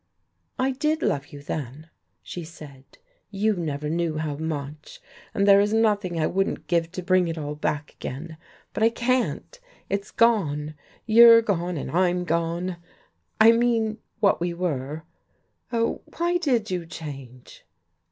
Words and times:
"I 0.57 0.71
did 0.71 1.03
love 1.03 1.27
you 1.27 1.43
then," 1.43 1.91
she 2.23 2.43
said. 2.43 2.85
"You 3.29 3.55
never 3.55 3.87
knew 3.87 4.17
how 4.17 4.35
much. 4.35 4.99
And 5.31 5.47
there 5.47 5.59
is 5.61 5.75
nothing 5.75 6.19
I 6.19 6.25
wouldn't 6.25 6.65
give 6.65 6.91
to 6.93 7.03
bring 7.03 7.27
it 7.27 7.37
all 7.37 7.53
back 7.53 7.91
again. 7.93 8.37
But 8.73 8.81
I 8.81 8.89
can't. 8.89 9.59
It's 9.89 10.09
gone. 10.09 10.73
You're 11.05 11.43
gone, 11.43 11.77
and 11.77 11.91
I'm 11.91 12.23
gone. 12.23 12.77
I 13.39 13.51
mean 13.51 13.99
what 14.19 14.41
we 14.41 14.55
were. 14.55 15.03
Oh, 15.71 16.01
why 16.17 16.37
did 16.37 16.71
you 16.71 16.87
change?" 16.87 17.63